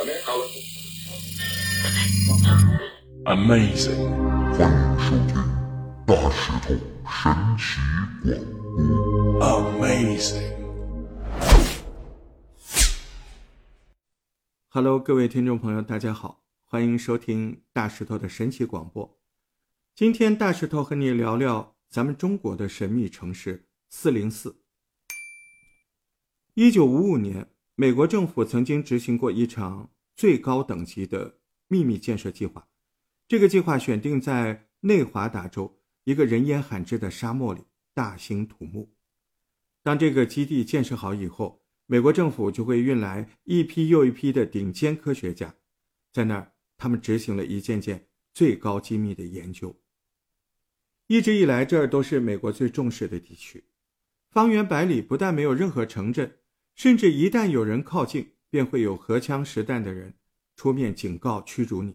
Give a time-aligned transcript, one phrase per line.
[0.00, 0.16] Amazing，
[3.26, 4.08] 欢迎收听
[4.56, 5.10] 大石
[6.16, 6.74] 头神奇
[7.04, 7.36] 广播。
[9.42, 10.48] Amazing。
[14.70, 19.20] Hello，各位听众朋友，大家好，欢迎收听大石头的神奇广播。
[19.94, 24.62] 今天大石头和你聊聊咱们中国的神秘城市四零四。
[26.54, 27.50] 一九五五年，
[27.80, 32.68] 美国政府曾经执行过一场最高等级的秘密建设计划。
[33.26, 37.62] 这个计划选定在内华达州一个人烟罕至的沙漠里
[37.94, 38.92] 大兴土木。
[39.82, 45.54] 当这个基地建设好以后，美国政府就会运来一批又一批的顶尖科学家，
[46.12, 49.74] 在那儿，他们执行了一件件最高机密的研究。
[51.06, 53.64] 一直以来，这儿都是美国最重视的地区，
[54.30, 56.39] 方圆百里不但没有任何城镇，
[56.80, 60.14] 甚至一旦有人靠近，便会有荷枪实弹的人
[60.56, 61.94] 出面警告驱逐你。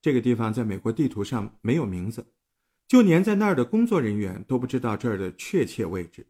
[0.00, 2.32] 这个地方在美国地图上没有名字，
[2.86, 6.28] 就连在那儿的工作人员都不知道这儿的确切位置。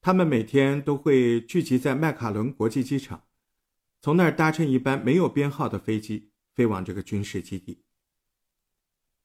[0.00, 3.24] 他们每天都会聚集在麦卡伦国际机场，
[4.00, 7.82] 从那儿搭乘一班没有编号的飞机飞往这个军事基地。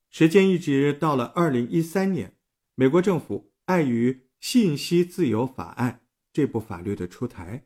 [0.10, 2.36] 时间一直到了二零一三年，
[2.74, 6.02] 美国政府碍于《信息自由法案》
[6.36, 7.64] 这部法律的出台，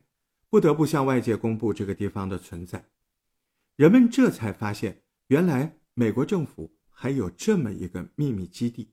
[0.48, 2.84] 不得不向外界公布这个地方的存在。
[3.74, 5.02] 人们这才发现。
[5.26, 8.92] 原来美国政府还有这么一个秘密基地，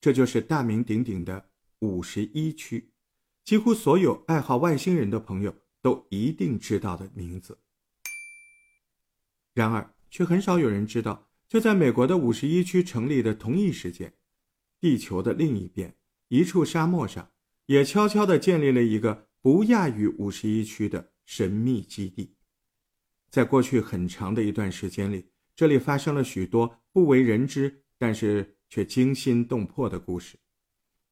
[0.00, 2.92] 这就是大名鼎鼎的五十一区，
[3.44, 7.58] 几乎所有爱好外星人的朋友都一定知道的名字。
[9.52, 14.14] 然而，却很少有人知道，就在美国的五十一区成立的同一时间，
[14.80, 15.94] 地球的另一边
[16.28, 17.30] 一处沙漠上，
[17.66, 22.34] 也悄悄地建立了一个不亚于五十一区的神秘基地。
[23.30, 25.30] 在过去很长的一段时间里。
[25.56, 30.36] 这里发生了许多不为人知，但是却惊心动魄的故事。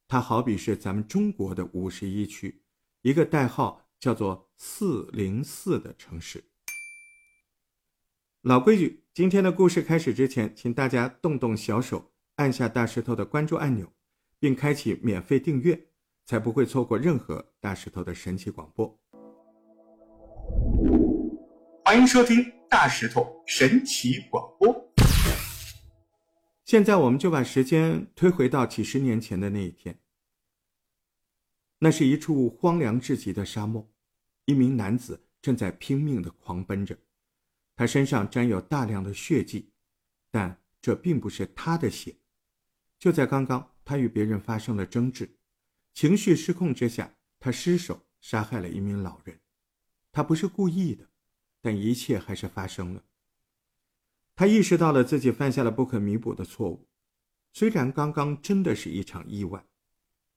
[0.09, 2.63] 它好比是咱们中国的五十一区，
[3.03, 6.43] 一个代号叫做四零四的城市。
[8.41, 13.93] 老规矩，今天的故事开始之前，请大家动动小手，按下大石头的关注按钮，
[14.41, 15.87] 并开启免费订阅，
[16.25, 18.99] 才不会错过任何大石头的神奇广播。
[21.85, 22.53] 欢迎收听。
[22.71, 24.75] 大石头神奇广播。
[26.65, 29.99] 现在，我们就把时间推回到几十年前的那一天。
[31.79, 33.87] 那是一处荒凉至极的沙漠，
[34.47, 36.97] 一名男子正在拼命的狂奔着，
[37.77, 39.71] 他身上沾有大量的血迹，
[40.31, 42.17] 但这并不是他的血。
[42.99, 45.29] 就在刚刚，他与别人发生了争执，
[45.95, 49.41] 情绪失控之下，他失手杀害了一名老人。
[50.11, 51.09] 他不是故意的。
[51.65, 53.05] 但一切还是发生了。
[54.35, 56.89] 他意识到了自己犯下了不可弥补的错误，
[57.53, 59.65] 虽然刚刚真的是一场意外，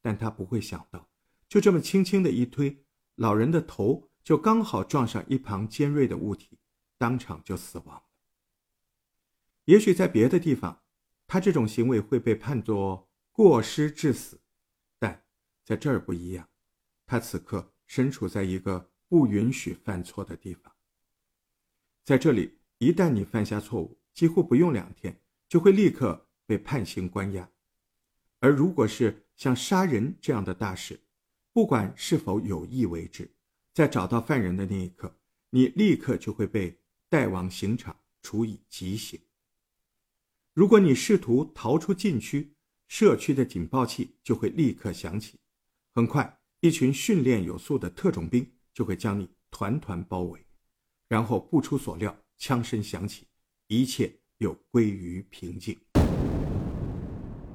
[0.04, 1.10] 但他不会想到，
[1.50, 6.60] 就这么轻轻的一推，老人的头就刚好撞上一旁尖锐的物体，
[7.00, 8.04] 当场就死亡。
[9.64, 10.84] 也许在别的地方，
[11.26, 14.40] 他这种行为会被判作过失致死，
[15.66, 16.48] 在这儿不一样，
[17.06, 20.72] 他此刻身处在一个不允许犯错的地方。
[22.04, 27.50] 在这里，一旦你犯下错误，几乎不用两天就会立刻被判刑关押；
[28.40, 31.00] 而如果是像杀人这样的大事，
[31.52, 33.34] 不管是否有意为之，
[33.74, 35.18] 在找到犯人的那一刻，
[35.50, 39.20] 你立刻就会被带往刑场处以极刑。
[40.54, 42.54] 如果你试图逃出禁区，
[42.88, 45.40] 社区的警报器就会立刻响起，
[45.98, 50.46] 很快，一群训练有素的特种兵就会将你团团包围。
[51.08, 53.26] 然后不出所料，枪声响起，
[53.68, 55.80] 一切又归于平静。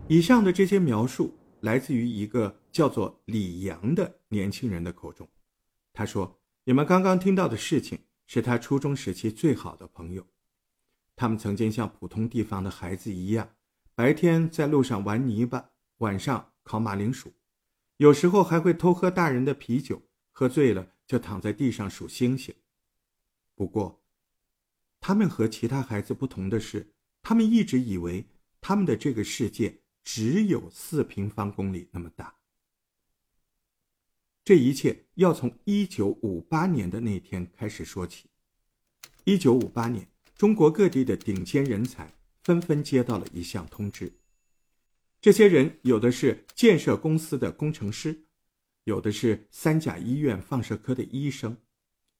[0.09, 5.29] 以上的这些描述来自于一个叫做李阳的年轻人的口中。
[5.93, 10.27] 他说：“你们刚刚听到的事情是他初中时期最好的朋友，
[11.15, 13.47] 他们曾经像普通地方的孩子一样，
[13.95, 17.31] 白天在路上玩泥巴，晚上烤马铃薯，
[18.01, 20.01] 有时候还会偷喝大人的啤酒，
[20.31, 22.55] 喝醉了就躺在地上数星星。”
[23.55, 24.03] 不过，
[25.01, 28.25] 他们和其他孩子不同的是，他们一直以为
[28.59, 32.35] 他们的这个世界只有四平方公里那么大。
[34.43, 38.31] 这一切要从一九五八年的那天开始说起。
[39.25, 42.11] 一九五八年，中国各地的顶尖人才
[42.43, 44.11] 纷纷接到了一项通知，
[45.21, 48.25] 这些人有的是建设公司的工程师，
[48.85, 51.57] 有的是三甲医院放射科的医生，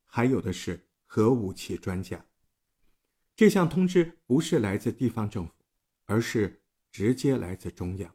[0.05, 0.87] 还有的是。
[1.13, 2.25] 核武器专家。
[3.35, 5.53] 这项通知不是来自地方政府，
[6.05, 6.63] 而是
[6.93, 8.15] 直接来自中央，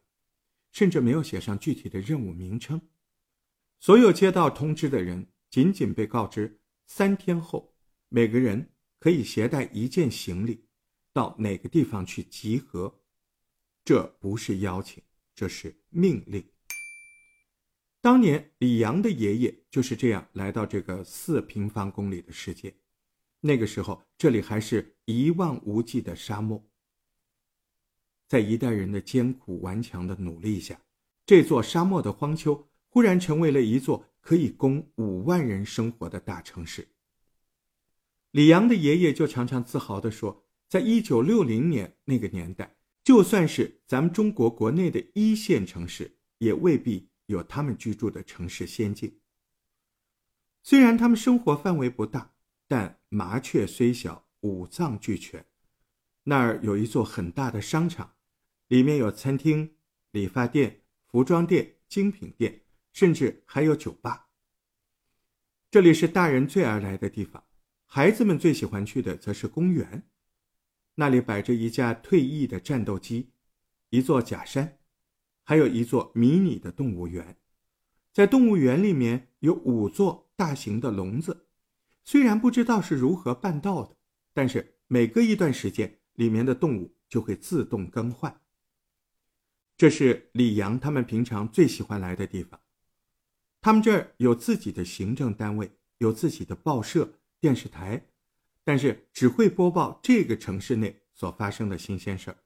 [0.72, 2.80] 甚至没有写上具体的任务名称。
[3.82, 7.76] 所有接到通知的人仅仅被告知三天后，
[8.08, 10.64] 每个人可以携带一件行李
[11.12, 13.02] 到哪个地方去集合。
[13.86, 15.04] 这不是邀请，
[15.36, 16.44] 这是命令。
[18.02, 22.76] 当年李阳的爷爷就是这样来到这个四平方公里的世界。
[23.42, 26.68] 那个时候，这里还是一望无际的沙漠。
[28.28, 30.82] 在一代人的艰苦顽强的努力下，
[31.28, 36.88] 这座沙漠的荒丘忽然成为了一座可以供五万人生活的大城市。
[38.32, 42.75] 李阳的爷爷就常常自豪地说，在一九六零年那个年代，
[43.06, 47.08] 就算是咱们中国国内的一线城市，也未必。
[47.28, 49.20] 有他们居住的城市先进。
[50.62, 52.36] 虽然他们生活范围不大，
[52.68, 55.44] 但麻雀虽小，五脏俱全。
[56.22, 58.14] 那儿有一座很大的商场，
[58.68, 59.76] 里面有餐厅、
[60.12, 62.62] 理发店、服装店、精品店，
[62.94, 64.28] 甚至还有酒吧。
[65.72, 67.44] 这里是大人最爱来的地方，
[67.86, 70.08] 孩子们最喜欢去的则是公园。
[70.96, 73.32] 那里摆着一架退役的战斗机，
[73.90, 74.80] 一座假山。
[75.44, 77.38] 还有一座迷你的动物园，
[78.12, 81.46] 在动物园里面有五座大型的笼子，
[82.04, 83.96] 虽然不知道是如何办到的，
[84.34, 88.42] 但是每隔一段时间，里面的动物就会自动更换。
[89.78, 92.60] 这是李阳他们平常最喜欢来的地方。
[93.62, 98.08] 他们这儿有自己的行政单位，有自己的报社、电视台，
[98.66, 102.38] 但是只会播报这个城市内所发生的新鲜事儿。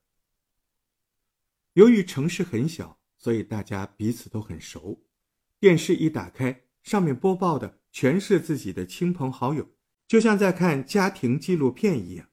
[1.73, 5.07] 由于城市很小，所以大家彼此都很熟。
[5.59, 9.69] 电视一打开，上面播报的全是自己的亲朋好友，
[10.07, 12.29] 就像在看家庭纪录片一样。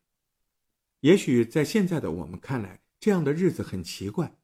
[1.01, 4.37] 也许在现在的我们看来，这样的日子很奇怪，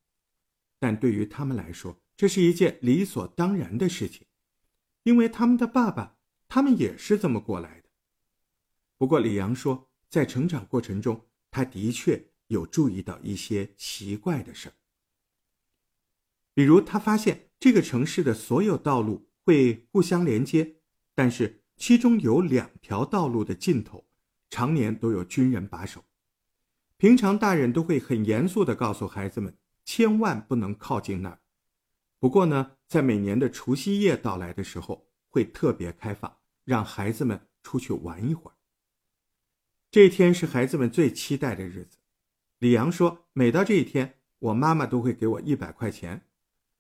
[0.79, 4.27] 但对于他们来说，这是一件理所当然的事情，
[5.03, 6.17] 因为他们的爸爸，
[6.49, 7.82] 他们也是这么过来的。
[9.03, 14.75] 不过李阳说，在成长过程中，他的确有注意到一些奇怪的事儿。
[16.55, 20.77] 比如，他发现这个城市的所有道路会互相连接，
[21.17, 24.07] 但是其中有两条道路的尽头，
[24.51, 26.05] 常年都有军人把守。
[26.97, 31.41] 平常大人都会很严肃地告诉孩子们，千万不能靠近那儿。
[32.21, 38.55] 不过呢，在每年的除夕夜到来的时候，会特别开放，让孩子们出去玩一会儿。
[39.93, 41.99] 这一天是孩子们最期待的日子。
[42.61, 46.23] 李阳说，每到这一天，我妈妈都会给我一百块钱。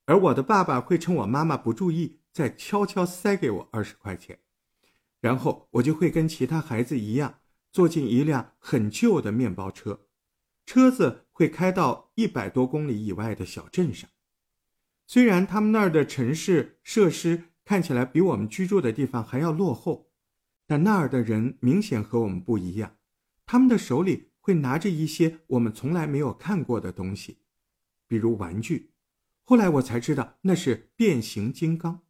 [0.06, 4.38] 而我的爸爸会趁我妈妈不注意，再悄悄塞给我二十块钱，
[5.20, 10.06] 然后我就会跟其他孩子一样，坐进一辆很旧的面包车，
[10.64, 14.08] 车子会开到一百多公里以外的小镇上。
[15.06, 20.10] 虽然他们那儿的城市设施看起来比我们居住的地方还要落后，
[20.66, 22.96] 但那儿的人明显和我们不一样，
[23.52, 27.36] 他们的手里会拿着一些我们从来没有看过的东西，
[28.08, 28.94] 比如玩具。
[29.42, 32.00] 后来我才知道那是变形金刚。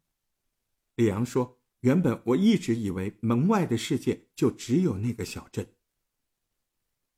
[0.94, 5.66] 李阳说：“原本我一直以为门外的世界就只有那个小镇。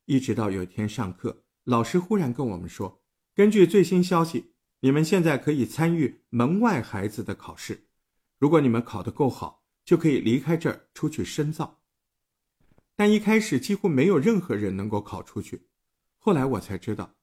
[0.05, 3.03] 一直到有一天上课，老师忽然跟我们说，
[3.35, 7.85] 根据最新消息，你们现在可以参与门外孩子的考试。
[8.39, 11.83] 如果你们考得够好，就可以离开这儿出去深造。
[12.95, 15.67] 但一开始几乎没有任何人能够考出去。
[16.17, 17.15] 后来我才知道，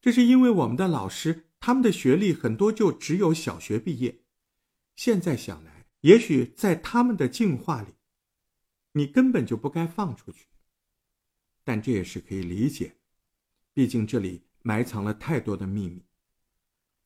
[0.00, 4.20] 这是因为我们的老师。”他们的学历很多就只有小学毕业，
[4.96, 7.94] 现在想来，也许在他们的进化里，
[8.92, 10.44] 你根本就不该放出去。
[11.64, 12.98] 但这也是可以理解，
[13.72, 16.04] 毕竟这里埋藏了太多的秘密。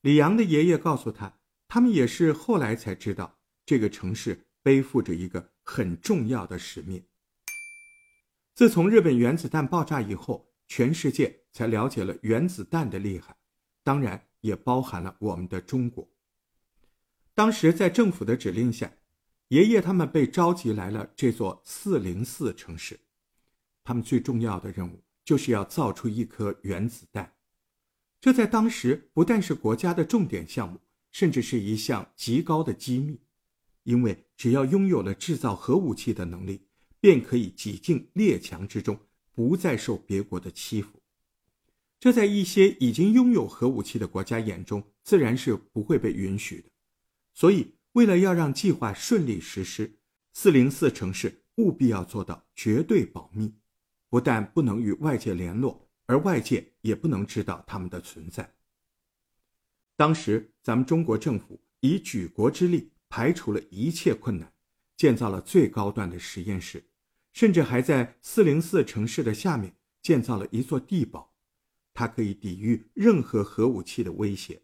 [0.01, 1.39] 李阳的爷爷告诉他，
[1.69, 7.01] 他们也是后来才知道，这个城市背负着一个很重要的使命。
[8.59, 13.33] 自从日本原子弹爆炸以后，全世界才了解了原子弹的厉害，
[13.85, 14.21] 当然。
[14.41, 16.05] 也包含了我们的中国。
[17.33, 18.91] 当时在政府的指令下，
[19.47, 22.99] 爷爷他们被召集来了这座四零四城市。
[23.81, 27.33] 他们最重要的任务就是要造出一颗原子弹。
[28.19, 30.79] 这在当时不但是国家的重点项目，
[31.13, 33.21] 甚至是一项极高的机密。
[33.83, 36.68] 因为只要拥有了制造核武器的能力，
[36.99, 38.99] 便可以挤进列强之中，
[39.33, 41.01] 不再受别国的欺负。
[41.99, 46.69] 这在一些已经拥有核武器的国家眼中，自然是不会被允许的。
[47.33, 49.99] 所以，为了要让计划顺利实施，
[50.33, 53.53] 四零四城市务必要做到绝对保密，
[54.09, 58.55] 不但不能与外界联络，而外界也不能知道他们的存在。
[59.97, 64.53] 当时，咱们中国政府以举国之力排除了一切困难，
[64.95, 66.88] 建造了最高端的实验室，
[67.39, 71.33] 甚至还在四零四城市的下面建造了一座地堡，
[71.93, 74.63] 它可以抵御任何核武器的威胁。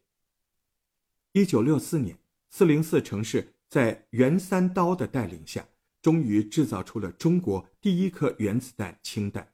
[1.31, 5.65] 一九六四年，四零四城市在袁三刀的带领下。
[6.01, 9.53] 终于制造出了中国第一颗原子弹氢弹，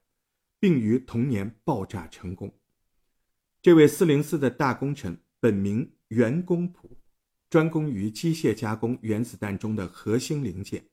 [0.60, 2.52] 并于同年爆炸成功。
[3.62, 6.98] 这位四零四的大功臣本名袁公朴，
[7.52, 10.86] 专攻于机械加工原子弹中的核心零件。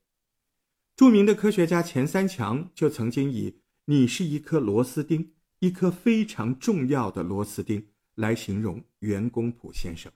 [0.99, 10.11] 著名的科学家钱三强就曾经以“你是一颗螺丝钉，一颗非常重要的螺丝钉”来形容袁公朴先生。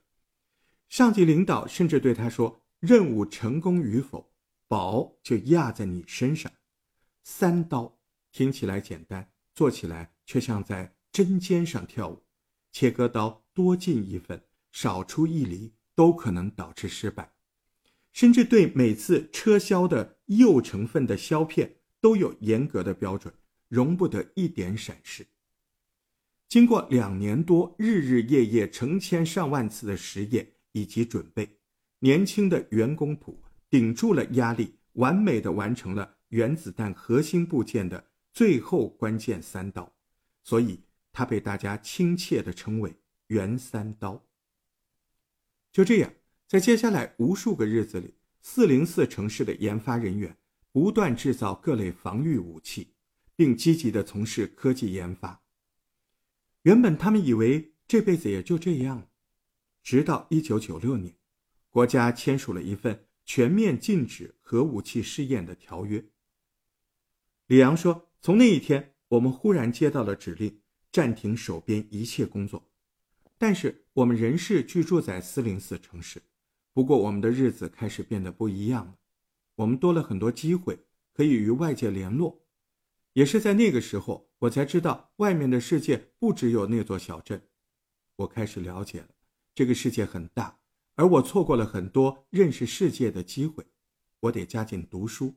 [0.90, 4.34] 上级领导甚至对他说：“任务成功与否。”
[4.68, 6.52] 宝就压在你身上，
[7.24, 7.98] 三刀
[8.34, 12.22] 听起来简单，做起来却像在针尖上跳舞。
[12.74, 17.33] 切割刀多进一分，少出一厘，都可能导致失败。
[18.13, 23.34] 甚至对每次车削的铀成分的削片都有严格的标准，
[23.67, 25.27] 容不得一点闪失。
[26.48, 31.58] 经过两年多日日夜夜、成千上万次的实验以及准备，
[32.00, 33.43] 年轻的袁公朴。
[33.70, 39.91] 顶住了压力，完美的完成了原子弹核心部件的最后关键三刀，
[40.43, 40.79] 所以
[41.12, 42.96] 他被大家亲切的称为
[43.29, 44.24] “袁三刀”。
[45.74, 46.13] 就这样，
[46.53, 50.38] 在接下来无数个日子里，四零四城市的研发人员
[50.72, 52.93] 不断制造各类防御武器，
[53.36, 55.41] 并积极的从事科技研发。
[56.62, 59.10] 原本他们以为这辈子也就这样了，
[59.81, 61.15] 直到一九九六年，
[61.72, 63.07] 国家签署了一份。
[63.25, 66.05] 全面禁止核武器试验的条约。
[67.48, 70.60] 李阳说：“从那一天，我们忽然接到了指令，
[70.91, 72.69] 暂停手边一切工作。
[73.38, 76.22] 但是我们仍是居住在四零四城市，
[76.74, 78.96] 不过我们的日子开始变得不一样了。
[79.56, 82.44] 我们多了很多机会，可以与外界联络。
[83.13, 87.48] 也是在那个时候，我才知道外面的世界不只有那座小镇。
[88.15, 89.10] 我开始了解了，
[89.53, 90.60] 这个世界很大。”
[90.96, 93.65] 而我错过了很多认识世界的机会，
[94.20, 95.34] 我得加紧读书，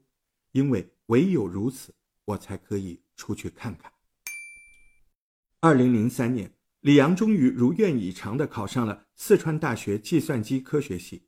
[0.52, 1.94] 因为唯有如此，
[2.26, 3.90] 我才可以出去看看。
[5.60, 11.22] 二零零三年，李阳终于如愿以偿地考上了四川大学计算机科学系，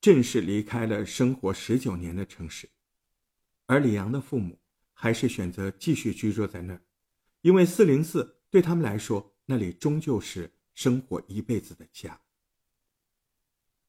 [0.00, 2.70] 正式离开了生活十九年的城市。
[3.66, 4.58] 而李阳的父母
[4.94, 6.82] 还是选择继续居住在那儿，
[7.42, 12.18] 因为四零四对他们来说，那里终究是生活一辈子的家。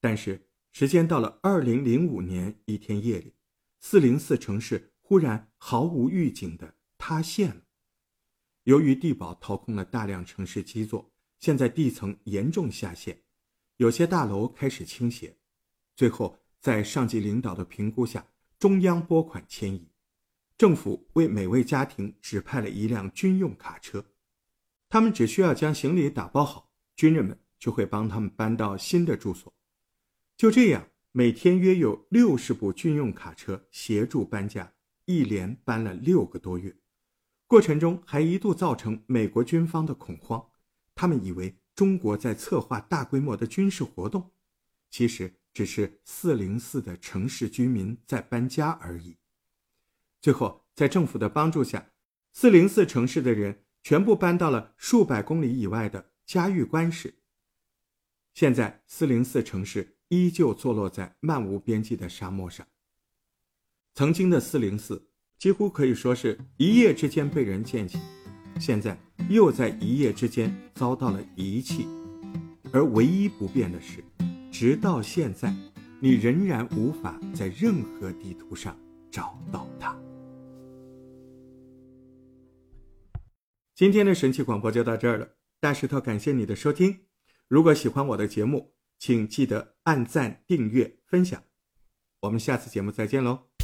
[0.02, 3.34] 但是，时间到了二零零五年一天夜里，
[3.80, 7.64] 四零四城市忽然毫无预警的塌陷了。
[8.64, 13.22] 由于地堡掏空了大量城市基座，现在地层严重下陷，
[13.78, 15.38] 有些大楼开始倾斜。
[15.96, 18.26] 最后，在上级领导的评估下，
[18.58, 19.88] 中央拨款迁移，
[20.58, 24.06] 政府为每位家庭指派了一辆军用卡车，
[24.90, 29.54] 他们只需要将行李打包好，军人们就会帮他们搬到新的住所。
[30.36, 34.74] 就这样，每天约有六十部军用卡车协助搬家，
[35.06, 36.76] 一连搬了六个多月。
[37.48, 40.50] 过程中还一度造成美国军方的恐慌，
[40.96, 44.32] 他们以为中国在策划大规模的军事活动，
[44.90, 49.18] 其实只是四零四的城市居民在搬家而已。
[50.22, 51.92] 最后，在政府的帮助下，
[52.34, 57.14] 四零四城市的人全部搬到了数百公里以外的嘉峪关市。
[58.34, 59.92] 现在，四零四城市。
[60.10, 62.66] 依旧坐落在漫无边际的沙漠上。
[63.96, 65.10] 曾经的四零四
[65.40, 67.98] 几乎可以说是一夜之间被人建起，
[68.60, 68.98] 现在
[69.30, 71.88] 又在一夜之间遭到了遗弃。
[72.74, 74.04] 而唯一不变的是，
[74.52, 75.54] 直到现在，
[76.00, 78.78] 你仍然无法在任何地图上
[79.10, 79.98] 找到它。
[83.74, 87.00] 今天的神奇广播就到这儿了，大石头感谢你的收听。
[87.48, 91.44] 如果喜欢我的节目，请记得按赞、订阅、分享，
[92.22, 93.55] 我们下次节目再见喽。